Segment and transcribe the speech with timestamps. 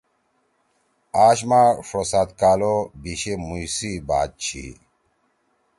[1.27, 4.65] آش ما ݜو سات کال او بیشے مُوش سی بات چھی۔